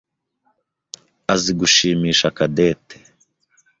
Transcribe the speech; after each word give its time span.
azi 1.33 1.51
gushimisha 1.59 2.27
Cadette. 2.37 2.95